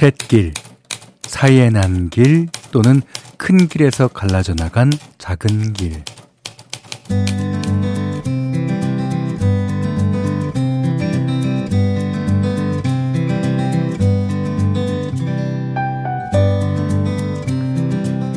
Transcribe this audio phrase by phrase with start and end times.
[0.00, 0.54] 샛길,
[1.24, 3.02] 사이에 난 길 또는
[3.36, 6.02] 큰 길에서 갈라져 나간 작은 길.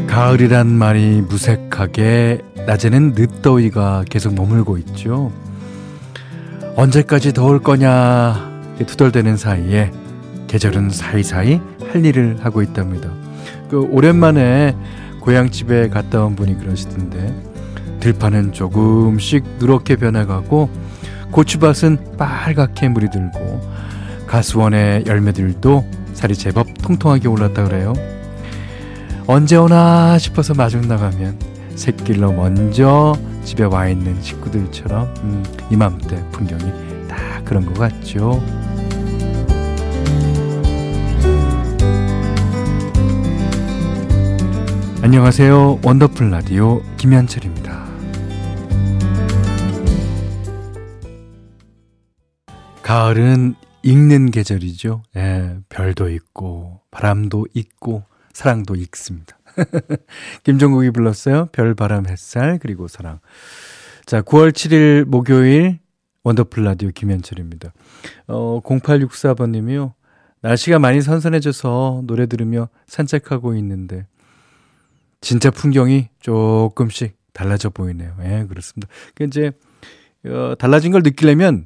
[0.08, 5.32] 가을이란 말이 무색하게 낮에는 늦더위가 계속 머물고 있죠.
[6.76, 8.52] 언제까지 더울 거냐
[8.86, 10.04] 투덜대는 사이에
[10.54, 11.60] 계절은 사이사이
[11.92, 13.10] 할 일을 하고 있답니다.
[13.72, 14.76] 그 오랜만에
[15.20, 17.34] 고향집에 갔다 온 분이 그러시던데
[18.00, 20.70] 들판은 조금씩 누렇게 변해가고
[21.32, 23.62] 고추밭은 빨갛게 물이 들고
[24.28, 27.94] 가수원의 열매들도 살이 제법 통통하게 올랐다 그래요.
[29.26, 31.40] 언제 오나 싶어서 마중 나가면
[31.74, 38.40] 샛길로 먼저 집에 와 있는 식구들처럼 음, 이맘때 풍경이 다 그런 것 같죠.
[45.04, 45.82] 안녕하세요.
[45.84, 47.86] 원더풀 라디오 김현철입니다.
[52.82, 55.04] 가을은 익는 계절이죠.
[55.18, 59.38] 예, 별도 있고 바람도 있고 사랑도 익습니다.
[60.46, 61.50] 김종국이 불렀어요.
[61.52, 63.20] 별, 바람, 햇살, 그리고 사랑.
[64.06, 65.80] 자, 9월 7일 목요일
[66.24, 67.74] 원더풀 라디오 김현철입니다.
[68.28, 69.92] 어, 0864번님이요.
[70.40, 74.08] 날씨가 많이 선선해져서 노래 들으며 산책하고 있는데,
[75.24, 78.14] 진짜 풍경이 조금씩 달라져 보이네요.
[78.24, 78.94] 예, 그렇습니다.
[79.16, 79.52] 그 이제,
[80.28, 81.66] 어, 달라진 걸 느끼려면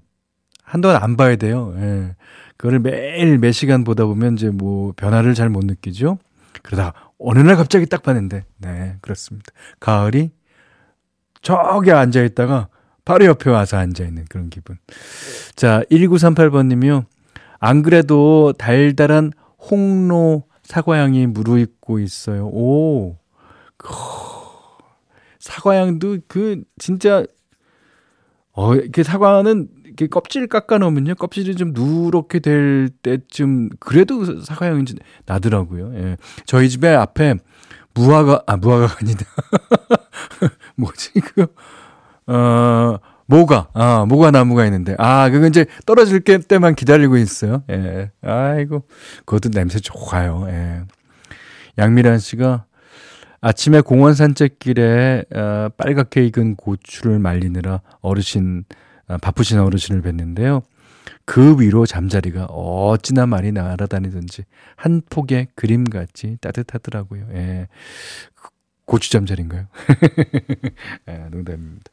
[0.64, 1.74] 한동안 안 봐야 돼요.
[1.78, 2.16] 예.
[2.56, 6.20] 그거를 매일 매 시간 보다 보면 이제 뭐 변화를 잘 못 느끼죠.
[6.64, 9.52] 그러다 어느 날 갑자기 딱 봤는데, 네, 그렇습니다.
[9.80, 10.32] 가을이
[11.42, 12.68] 저기 앉아 있다가
[13.06, 14.78] 바로 옆에 와서 앉아 있는 그런 기분.
[15.56, 17.06] 자, 1938번님이요.
[17.60, 22.48] 안 그래도 달달한 홍로 사과향이 무르익고 있어요.
[22.48, 23.17] 오,
[25.40, 27.26] 사과향도 그, 진짜,
[28.52, 31.16] 어, 이렇게 사과는 이렇게 껍질 깎아 놓으면요.
[31.16, 34.84] 껍질이 좀 누렇게 될 때쯤 그래도 사과향이
[35.26, 35.94] 나더라고요.
[35.96, 36.18] 예.
[36.46, 37.36] 저희 집에 앞에
[37.94, 39.26] 무화과 아 무화과가 아니다.
[40.76, 41.48] 뭐지 그
[42.28, 47.64] 어, 모가, 아, 모가 나무가 있는데, 아, 그거 이제 떨어질 때만 기다리고 있어요.
[47.70, 48.12] 예.
[48.22, 48.84] 아이고,
[49.26, 50.46] 그것도 냄새 좋아요.
[50.50, 50.82] 예.
[51.78, 52.66] 양미란 씨가
[53.42, 58.66] 아침에 공원 산책길에 어, 빨갛게 익은 고추를 말리느라 어르신
[59.08, 60.64] 아, 바쁘신 어르신을 뵀는데요.
[61.26, 64.44] 그 위로 잠자리가 어찌나 많이 날아다니든지
[64.76, 67.28] 한 폭의 그림같이 따뜻하더라고요.
[67.34, 67.68] 예.
[68.86, 69.68] 고추 잠자리인가요?
[71.10, 71.92] 예, 농담입니다.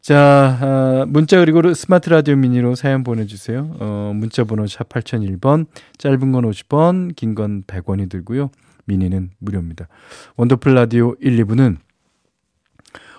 [0.00, 3.76] 자, 아, 문자 그리고 스마트 라디오 미니로 사연 보내주세요.
[3.80, 5.66] 어, 문자 번호 샵 8001번,
[5.98, 8.50] 짧은 건 50원, 긴 건 100원이 들고요.
[8.86, 9.88] 미니는 무료입니다.
[10.36, 11.78] 원더풀 라디오 1, 2부는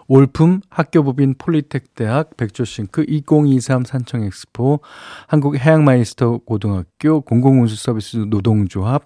[0.07, 4.79] 올품 학교법인 폴리텍대학 백조싱크 2023 산청엑스포
[5.27, 9.05] 한국해양마이스터 고등학교 공공운수서비스 노동조합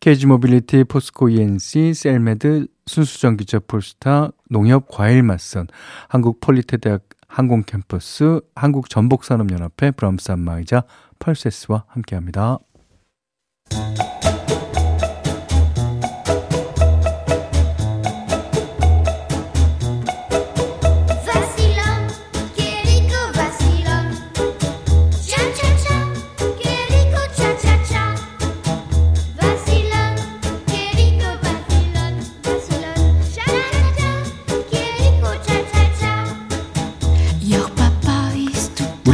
[0.00, 5.68] 케이지모빌리티 포스코 E&C 셀메드 순수전기차 폴스타 농협 과일맛선
[6.08, 10.84] 한국폴리텍대학 항공캠퍼스 한국전복산업연합회 브람스 안마이자
[11.18, 12.58] 펄세스와 함께합니다.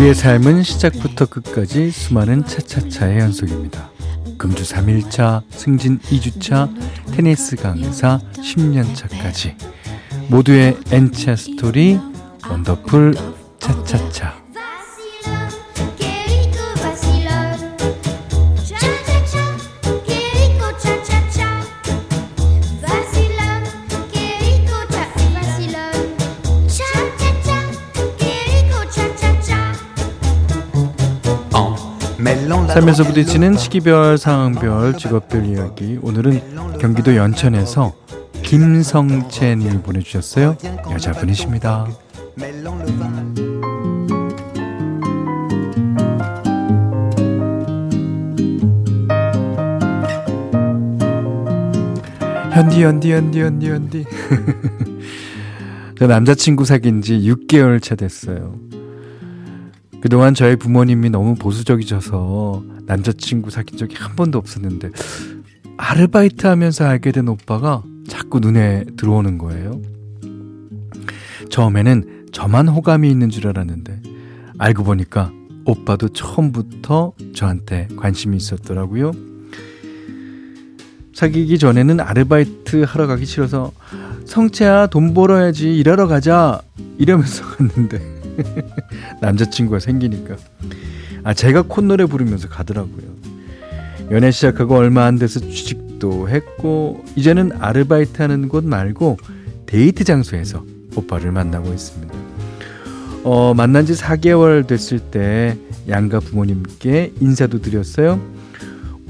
[0.02, 3.88] 우리의 삶은 시작부터 끝까지 수많은 차차차의 연속입니다.
[4.36, 6.68] 금주 3일차, 승진 2주차,
[7.12, 9.54] 테니스 강사 10년차까지
[10.28, 12.00] 모두의 N차 스토리
[12.50, 13.14] 원더풀
[13.60, 14.41] 차차차
[32.72, 35.98] 삶에서 부딪히는 시기별, 상황별, 직업별 이야기.
[36.00, 37.92] 오늘은 경기도 연천에서
[38.42, 40.56] 김성채 님이 보내주셨어요.
[40.90, 41.86] 여자분이십니다.
[52.52, 54.04] 현디, 현디, 현디, 현디, 현디.
[55.98, 58.54] 저 남자친구 사귄 지 6개월 차 됐어요.
[60.02, 64.90] 그동안 저희 부모님이 너무 보수적이셔서 남자친구 사귄 적이 한 번도 없었는데
[65.76, 69.80] 아르바이트 하면서 알게 된 오빠가 자꾸 눈에 들어오는 거예요.
[71.50, 74.02] 처음에는 저만 호감이 있는 줄 알았는데
[74.58, 75.30] 알고 보니까
[75.64, 79.12] 오빠도 처음부터 저한테 관심이 있었더라고요.
[81.14, 83.70] 사귀기 전에는 아르바이트 하러 가기 싫어서
[84.24, 86.60] 성채야 돈 벌어야지 일하러 가자
[86.98, 88.21] 이러면서 갔는데
[89.20, 90.36] 남자친구가 생기니까
[91.24, 93.12] 아 제가 콧노래 부르면서 가더라고요.
[94.10, 99.16] 연애 시작하고 얼마 안 돼서 취직도 했고 이제는 아르바이트 하는 곳 말고
[99.66, 100.64] 데이트 장소에서
[100.96, 102.14] 오빠를 만나고 있습니다.
[103.24, 105.56] 어, 만난 지 4개월 됐을 때
[105.88, 108.20] 양가 부모님께 인사도 드렸어요.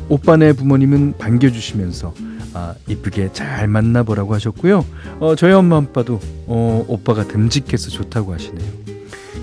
[0.08, 2.14] 오빠네 부모님은 반겨주시면서
[2.54, 4.84] 아, 이쁘게 잘 만나보라고 하셨고요.
[5.20, 8.81] 어, 저희 엄마 아빠도 어, 오빠가 듬직해서 좋다고 하시네요.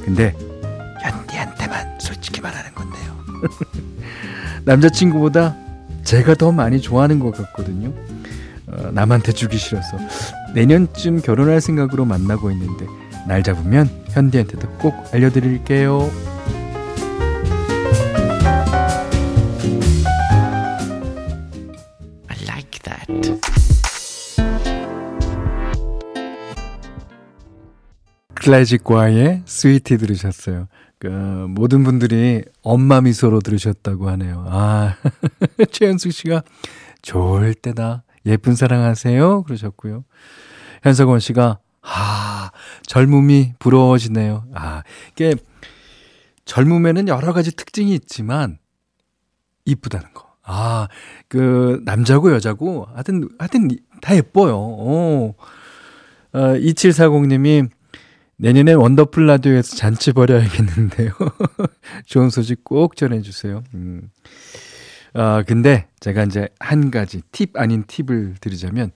[0.09, 0.35] 근데
[1.03, 3.13] 현디한테만 솔직히 말하는 건데요.
[4.65, 5.55] 남자친구보다
[6.03, 7.93] 제가 더 많이 좋아하는 것 같거든요.
[8.65, 9.97] 어, 남한테 주기 싫어서
[10.55, 12.87] 내년쯤 결혼할 생각으로 만나고 있는데
[13.27, 16.09] 날 잡으면 현디한테도 꼭 알려드릴게요.
[28.49, 30.67] 클래식과의 스위티 들으셨어요.
[30.97, 34.43] 그 모든 분들이 엄마 미소로 들으셨다고 하네요.
[34.49, 34.95] 아
[35.71, 36.41] 최현숙 씨가
[37.03, 40.03] 좋을 때다 예쁜 사랑하세요 그러셨고요.
[40.81, 42.49] 현석원 씨가 아
[42.87, 44.45] 젊음이 부러워지네요.
[44.55, 44.81] 아
[45.11, 45.35] 이게
[46.45, 48.57] 젊음에는 여러 가지 특징이 있지만
[49.65, 50.27] 이쁘다는 거.
[50.51, 50.87] 아,
[51.27, 53.69] 그, 남자고 여자고, 하여튼, 하여튼,
[54.01, 54.57] 다 예뻐요.
[54.57, 55.35] 어.
[56.31, 57.69] 어 2740님이
[58.39, 61.11] 내년에 원더풀 라디오에서 잔치 벌여야겠는데요.
[62.07, 63.63] 좋은 소식 꼭 전해주세요.
[63.73, 64.09] 음.
[65.13, 68.91] 아, 근데 제가 이제 한 가지 팁 아닌 팁을 드리자면,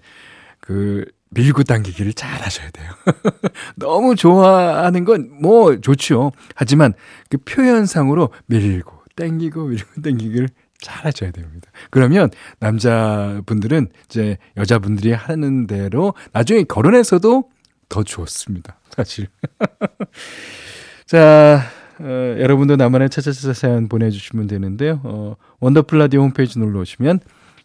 [0.61, 2.89] 그, 밀고 당기기를 잘 하셔야 돼요.
[3.75, 6.31] 너무 좋아하는 건 뭐 좋죠.
[6.55, 6.93] 하지만
[7.29, 10.49] 그 표현상으로 밀고 당기고 밀고 당기기를
[10.79, 11.71] 잘 하셔야 됩니다.
[11.89, 12.29] 그러면
[12.59, 17.49] 남자분들은 이제 여자분들이 하는 대로 나중에 결혼해서도
[17.89, 18.77] 더 좋습니다.
[18.95, 19.27] 사실.
[21.05, 21.61] 자,
[21.99, 22.05] 어,
[22.39, 25.01] 여러분도 나만의 차차차 사연 보내주시면 되는데요.
[25.03, 27.19] 어, 원더풀 라디오 홈페이지 놀러 오시면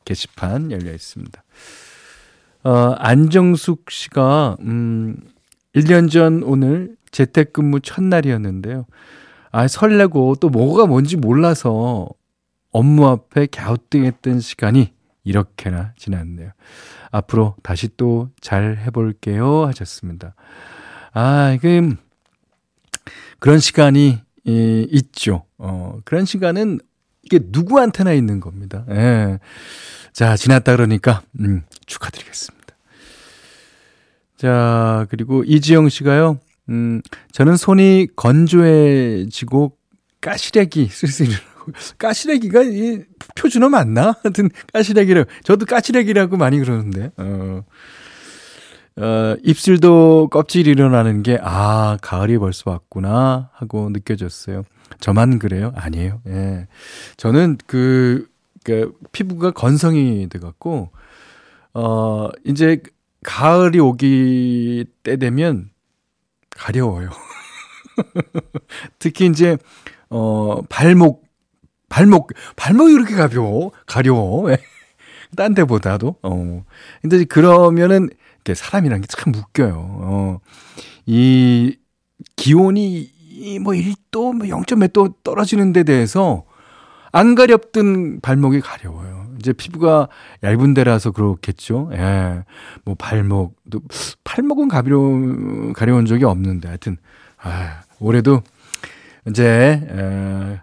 [0.04, 1.42] 게시판 열려 있습니다.
[2.64, 5.16] 어, 안정숙 씨가, 음,
[5.74, 8.86] 1년 전 오늘 재택근무 첫날이었는데요.
[9.50, 12.08] 아, 설레고 또 뭐가 뭔지 몰라서
[12.70, 14.92] 업무 앞에 갸우뚱했던 시간이
[15.24, 16.52] 이렇게나 지났네요.
[17.10, 19.66] 앞으로 다시 또 잘 해볼게요.
[19.66, 20.34] 하셨습니다.
[21.12, 21.96] 아, 그,
[23.38, 25.44] 그런 시간이 이, 있죠.
[25.58, 26.80] 어, 그런 시간은
[27.22, 28.84] 이게 누구한테나 있는 겁니다.
[28.90, 29.38] 예.
[30.12, 32.74] 자, 지났다 그러니까, 음, 축하드리겠습니다.
[34.36, 36.38] 자, 그리고 이지영 씨가요,
[36.68, 37.02] 음,
[37.32, 39.76] 저는 손이 건조해지고
[40.20, 41.48] 까시래기 쓸쓸이라고.
[41.98, 43.02] 까시래기가 이
[43.34, 44.16] 표준어 맞나?
[44.22, 45.30] 하여튼 까시래기라고.
[45.44, 47.64] 저도 까시래기라고 많이 그러는데, 어.
[48.98, 54.64] 어, 입술도 껍질이 일어나는 게, 아, 가을이 벌써 왔구나, 하고 느껴졌어요.
[54.98, 55.72] 저만 그래요?
[55.76, 56.20] 아니에요.
[56.26, 56.66] 예.
[57.16, 58.28] 저는 그,
[58.64, 60.90] 그, 피부가 건성이 돼갖고,
[61.74, 62.82] 어, 이제,
[63.22, 65.70] 가을이 오기 때 되면,
[66.50, 67.10] 가려워요.
[68.98, 69.58] 특히 이제,
[70.10, 71.24] 어, 발목,
[71.88, 73.70] 발목, 발목이 이렇게 가벼워.
[73.86, 74.50] 가려워.
[74.50, 74.58] 예.
[75.36, 76.16] 딴 데보다도.
[76.22, 76.64] 어.
[77.00, 78.08] 근데 그러면은,
[78.48, 79.74] 때 사람이란 게 참 웃겨요.
[79.76, 80.38] 어,
[81.06, 81.76] 이
[82.36, 83.10] 기온이
[83.62, 84.64] 뭐 1도, 뭐 0.
[84.78, 86.44] 몇 도 떨어지는 데 대해서
[87.12, 89.28] 안 가렵던 발목이 가려워요.
[89.38, 90.08] 이제 피부가
[90.42, 91.90] 얇은 데라서 그렇겠죠.
[91.92, 92.42] 예.
[92.84, 93.80] 뭐 발목 도,
[94.24, 96.96] 팔목은 가벼운, 가려운 적이 없는데 하여튼,
[97.40, 98.42] 아, 올해도
[99.28, 99.44] 이제,
[99.88, 100.60] 에,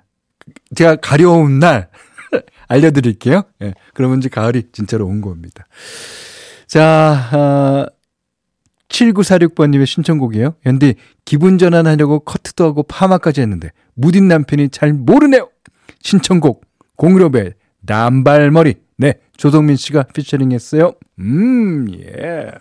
[0.76, 1.90] 제가 가려운 날
[2.68, 3.44] 알려드릴게요.
[3.62, 3.74] 예.
[3.94, 5.66] 그러면 이제 가을이 진짜로 온 겁니다.
[6.76, 7.86] 자, 어,
[8.90, 10.56] 7946번님의 신청곡이에요.
[10.62, 15.50] 현디, 기분 전환하려고 커트도 하고 파마까지 했는데, 무딘 남편이 잘 모르네요!
[16.02, 16.66] 신청곡,
[16.98, 18.76] 공유로벨, 남발머리.
[18.98, 20.92] 네, 조동민 씨가 피처링 했어요.
[21.20, 22.52] 음, 예.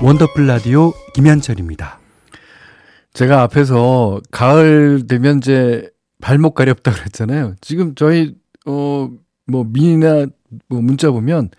[0.00, 2.01] 원더풀 라디오 김현철입니다.
[3.14, 5.90] 제가 앞에서 가을 되면 이제
[6.20, 7.56] 발목 가렵다 그랬잖아요.
[7.60, 8.34] 지금 저희
[8.66, 9.08] 어
[9.46, 10.26] 뭐 미니나
[10.68, 11.50] 뭐 문자 보면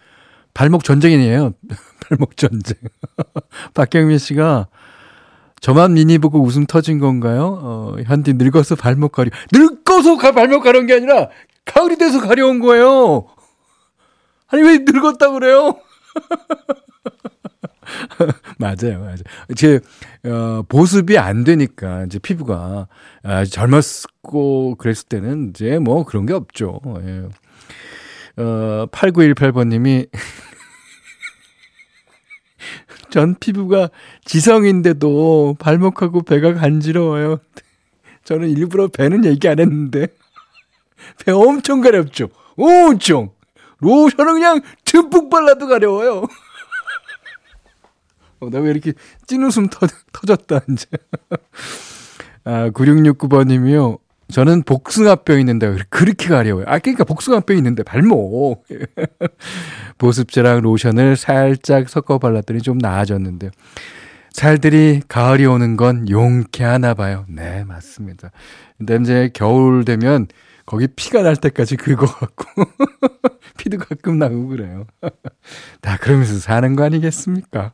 [0.53, 1.53] 발목 전쟁이에요.
[2.07, 2.75] 발목 전쟁.
[3.73, 4.67] 박경민 씨가
[5.61, 7.59] 저만 미니 보고 웃음 터진 건가요?
[7.61, 9.31] 어, 현디 늙어서 발목 가려.
[9.51, 11.29] 늙어서 가, 발목 가려운 게 아니라
[11.65, 13.27] 가을이 돼서 가려운 거예요.
[14.47, 15.79] 아니, 왜 늙었다 그래요?
[18.57, 19.17] 맞아요, 맞아요.
[19.55, 19.79] 제,
[20.25, 22.87] 어, 보습이 안 되니까, 이제 피부가,
[23.23, 26.79] 아, 젊었고, 그랬을 때는 이제 뭐 그런 게 없죠.
[27.03, 27.23] 예.
[28.41, 30.09] 어, 8918번님이,
[33.09, 33.89] 전 피부가
[34.25, 37.37] 지성인데도 발목하고 배가 간지러워요.
[38.23, 40.07] 저는 일부러 배는 얘기 안 했는데,
[41.23, 42.29] 배 엄청 가렵죠?
[42.57, 43.31] 엄청!
[43.79, 46.25] 로션은 그냥 듬뿍 발라도 가려워요.
[48.43, 48.93] 어, 나왜 이렇게
[49.27, 50.87] 찐웃음 터, 터졌다, 이제.
[52.45, 53.99] 아, 9669번님이요.
[54.31, 56.65] 저는 복숭아뼈 있는데 그렇게 가려워요.
[56.67, 58.65] 아, 그러니까 복숭아뼈 있는데 발목.
[59.97, 63.51] 보습제랑 로션을 살짝 섞어 발랐더니 좀 나아졌는데
[64.31, 67.25] 살들이 가을이 오는 건 용케 하나 봐요.
[67.29, 68.31] 네, 맞습니다.
[68.77, 70.27] 근데 이제 겨울 되면
[70.65, 72.45] 거기 피가 날 때까지 긁어갖고
[73.57, 74.87] 피도 가끔 나고 그래요.
[75.81, 77.73] 다 그러면서 사는 거 아니겠습니까?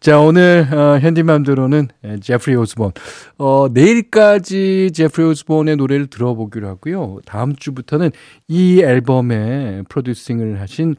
[0.00, 1.88] 자, 오늘 어, 현디맘대로는
[2.22, 2.92] 제프리 오스본.
[3.38, 7.18] 어, 내일까지 제프리 오스본의 노래를 들어보기로 하고요.
[7.24, 8.12] 다음 주부터는
[8.46, 10.94] 이 앨범에 프로듀싱을 하신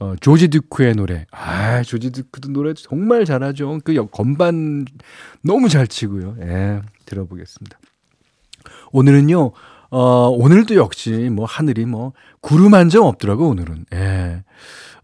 [0.00, 1.24] 어, 조지 듀크의 노래.
[1.30, 3.80] 아, 조지 듀크도 노래 정말 잘하죠.
[3.84, 4.84] 그 건반
[5.42, 6.36] 너무 잘 치고요.
[6.42, 7.78] 예, 들어보겠습니다.
[8.92, 9.52] 오늘은요,
[9.90, 13.86] 어, 오늘도 역시 뭐 하늘이 뭐 구름 한 점 없더라고, 오늘은.
[13.94, 14.42] 예.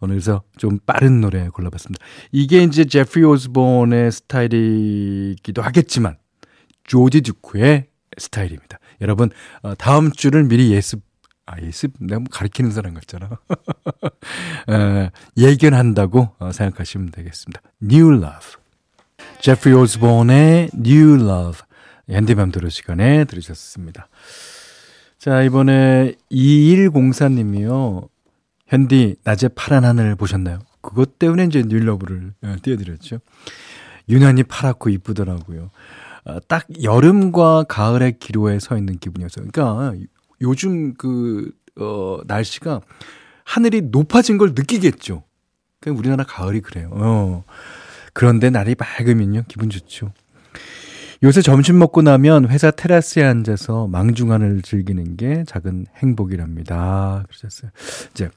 [0.01, 2.05] 오늘서 좀 빠른 노래 골라봤습니다.
[2.33, 6.17] 이게 이제 제프리 오스본의 스타일이기도 하겠지만,
[6.85, 7.87] 조지 듀크의
[8.17, 8.79] 스타일입니다.
[9.01, 9.31] 여러분,
[9.63, 11.01] 어, 다음 주를 미리 예습,
[11.47, 11.93] 아, 예습?
[11.99, 13.31] 내가 뭐 가리키는 사람 같잖아.
[14.69, 17.63] 어, 예견한다고 어, 생각하시면 되겠습니다.
[17.83, 18.61] New Love.
[19.41, 21.61] 제프리 오스본의 New Love.
[22.11, 24.09] 앤디맘 들을 시간에 들으셨습니다.
[25.19, 28.09] 자, 이번에 2104님이요.
[28.69, 30.61] 현디, 낮에 파란 하늘 보셨나요?
[30.81, 33.19] 그것 때문에 이제 뉴러브를 어, 띄워드렸죠.
[34.09, 35.71] 유난히 파랗고 이쁘더라고요.
[36.25, 39.47] 어, 딱 여름과 가을의 기로에 서 있는 기분이었어요.
[39.51, 39.95] 그러니까
[40.41, 42.81] 요즘 그, 어, 날씨가
[43.45, 45.25] 하늘이 높아진 걸 느끼겠죠.
[45.81, 46.91] 그냥 우리나라 가을이 그래요.
[46.93, 47.45] 어.
[48.13, 50.13] 그런데 날이 맑으면요, 기분 좋죠.
[51.23, 57.25] 요새 점심 먹고 나면 회사 테라스에 앉아서 망중하늘 즐기는 게 작은 행복이랍니다.
[57.27, 57.71] 그러셨어요.
[58.13, 58.31] 이제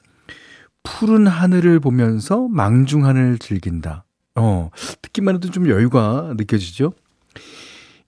[0.82, 4.04] 푸른 하늘을 보면서 망중하늘 즐긴다.
[4.34, 4.70] 어,
[5.02, 6.92] 듣기만 해도 좀 여유가 느껴지죠?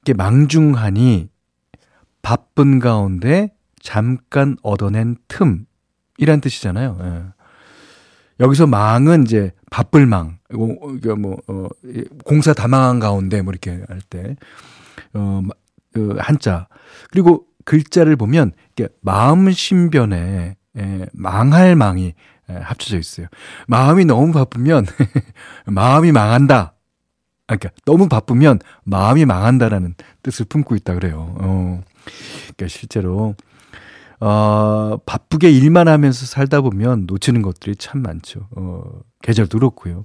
[0.03, 1.29] 이게 망중하니
[2.23, 6.99] 바쁜 가운데 잠깐 얻어낸 틈이란 뜻이잖아요.
[7.03, 7.23] 예.
[8.41, 11.69] 여기서 망은 이제 바쁠 망, 이거 뭐, 어,
[12.25, 14.37] 공사 다망한 가운데 뭐 이렇게 할 때,
[15.13, 15.43] 어,
[15.93, 16.67] 그 한자.
[17.11, 22.15] 그리고 글자를 보면, 이게 마음 신변에, 예, 망할 망이 예,
[22.49, 23.27] 합쳐져 있어요.
[23.67, 24.87] 마음이 너무 바쁘면,
[25.67, 26.75] 마음이 망한다.
[27.47, 31.35] 아, 그러니까 너무 바쁘면 마음이 망한다라는 뜻을 품고 있다 그래요.
[31.41, 31.83] 어.
[32.57, 33.35] 그러니까 실제로
[34.21, 38.49] 어, 바쁘게 일만 하면서 살다 보면 놓치는 것들이 참 많죠.
[38.57, 38.83] 어,
[39.23, 40.03] 계절도 그렇고요.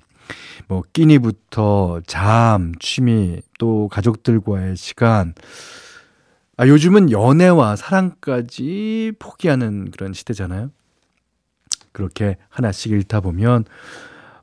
[0.67, 5.33] 뭐, 끼니부터 잠, 취미, 또 가족들과의 시간.
[6.57, 10.71] 아, 요즘은 연애와 사랑까지 포기하는 그런 시대잖아요.
[11.91, 13.65] 그렇게 하나씩 잃다 보면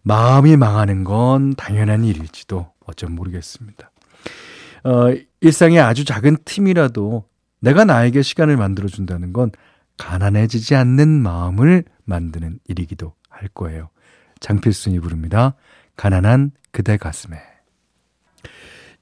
[0.02, 3.90] 마음이 망하는 건 당연한 일일지도 어쩜 모르겠습니다.
[4.84, 7.24] 어, 일상의 아주 작은 틈이라도
[7.60, 9.50] 내가 나에게 시간을 만들어준다는 건
[9.96, 13.88] 가난해지지 않는 마음을 만드는 일이기도 할 거예요.
[14.40, 15.54] 장필순이 부릅니다.
[15.96, 17.38] 가난한 그대 가슴에.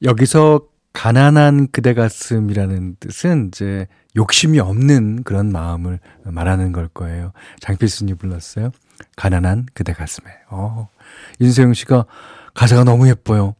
[0.03, 3.87] 여기서 가난한 그대 가슴이라는 뜻은 이제
[4.17, 7.33] 욕심이 없는 그런 마음을 말하는 걸 거예요.
[7.61, 8.71] 장필순이 불렀어요.
[9.17, 10.31] 가난한 그대 가슴에.
[10.49, 10.89] 어,
[11.41, 12.07] 윤세영 씨가
[12.55, 13.57] 가사가 너무 예뻐요.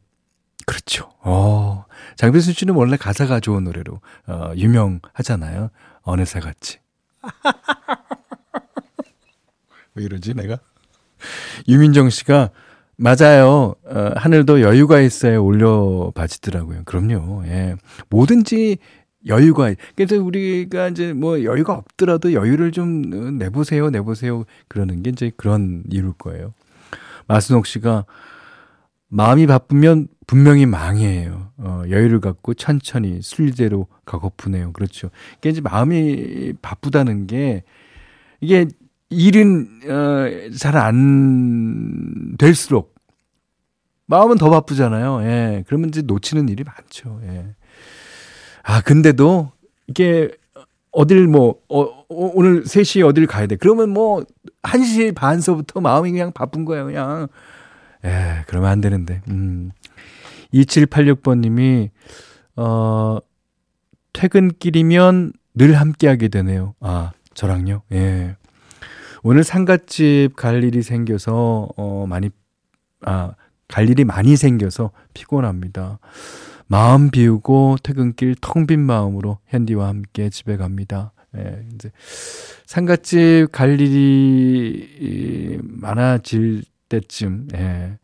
[0.65, 1.11] 그렇죠.
[1.21, 1.85] 어,
[2.17, 5.71] 장필순 씨는 원래 가사가 좋은 노래로 어, 유명하잖아요.
[6.03, 6.79] 어느새 같이.
[9.97, 10.59] 왜 이러지 내가?
[11.67, 12.51] 유민정 씨가
[12.97, 13.75] 맞아요.
[13.85, 16.83] 어, 하늘도 여유가 있어야 올려봐지더라고요.
[16.85, 17.45] 그럼요.
[17.47, 17.77] 예.
[18.11, 18.79] 뭐든지
[19.27, 24.45] 여유가 그래서 우리가 이제 뭐 여유가 없더라도 여유를 좀 내보세요, 내보세요.
[24.69, 26.53] 그러는 게 이제 그런 이유일 거예요.
[27.27, 28.05] 마순옥 씨가
[29.09, 31.51] 마음이 바쁘면 분명히 망해요.
[31.57, 34.73] 어, 여유를 갖고 천천히 순리대로 가고프네요.
[34.73, 35.11] 그렇죠.
[35.41, 37.63] 그러니까 이제 마음이 바쁘다는 게
[38.41, 38.67] 이게
[39.15, 42.95] 일은 어, 잘 안 될수록
[44.07, 45.23] 마음은 더 바쁘잖아요.
[45.23, 45.65] 예.
[45.67, 47.21] 그러면 이제 놓치는 일이 많죠.
[47.25, 47.55] 예.
[48.63, 49.53] 아, 근데도
[49.87, 50.31] 이게
[50.91, 53.57] 어딜 뭐 어, 어, 오늘 3시에 어딜 가야 돼.
[53.57, 54.25] 그러면 뭐
[54.63, 57.29] 1시 반서부터 마음이 그냥 바쁜 거예요, 그냥.
[58.05, 59.23] 예, 그러면 안 되는데.
[59.29, 59.71] 음.
[60.53, 61.91] 2786번 님이
[62.57, 63.19] 어
[64.13, 66.75] 퇴근길이면 늘 함께 하게 되네요.
[66.81, 67.83] 아, 저랑요.
[67.93, 68.37] 예.
[69.27, 72.29] 오늘 상갓집 갈 일이 생겨서 어 많이
[73.01, 73.33] 아,
[73.69, 75.99] 갈 일이 많이 생겨서 피곤합니다.
[76.67, 81.13] 마음 비우고 퇴근길 텅 빈 마음으로 현디와 함께 집에 갑니다.
[81.39, 81.91] 예, 이제
[82.67, 87.99] 상갓집 갈 일이 많아질 때쯤, 예.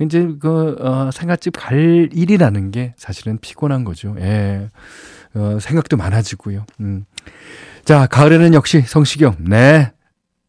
[0.00, 4.16] 이제 그, 어, 상갓집 갈 일이라는 게 사실은 피곤한 거죠.
[4.18, 4.68] 예.
[5.34, 6.66] 어, 생각도 많아지고요.
[6.80, 7.04] 음.
[7.84, 9.92] 자, 가을에는 역시 성시경, 네.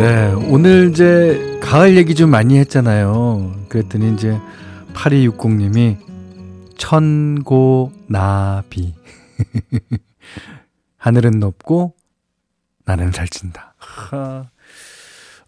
[0.00, 3.66] 네, 오늘 이제 가을 얘기 좀 많이 했잖아요.
[3.68, 4.40] 그랬더니 이제
[4.94, 5.98] 8260님이
[6.78, 8.14] 천고나비.
[10.96, 11.94] 하늘은 높고
[12.86, 13.74] 나는 살찐다.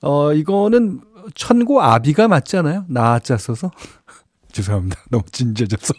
[0.03, 1.01] 어, 이거는
[1.35, 2.85] 천고아비가 맞잖아요.
[2.89, 3.71] 나자 써서.
[4.53, 5.01] 죄송합니다.
[5.11, 5.95] 너무 진지해져서.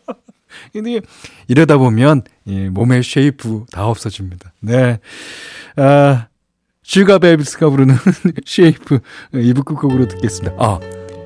[0.72, 1.02] 근데
[1.46, 4.54] 이러다 보면 이 몸의 shape 다 없어집니다.
[4.60, 4.98] 네.
[5.76, 6.28] 아,
[6.82, 7.96] 슈가베이브스가 부르는
[8.44, 9.00] Shape
[9.34, 10.56] 2부 끝곡으로 듣겠습니다.
[10.58, 10.78] 아,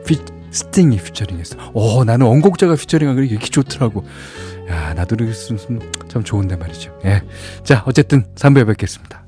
[0.07, 0.19] 피,
[0.51, 1.57] 스팅이 피처링했어.
[1.75, 4.05] 어, 나는 원곡자가 피처링하기 이렇게 좋더라고.
[4.69, 5.33] 야, 나도 이렇게
[6.09, 6.99] 참 좋은데 말이죠.
[7.05, 7.23] 예.
[7.63, 9.25] 자, 어쨌든 3부에 뵙겠습니다.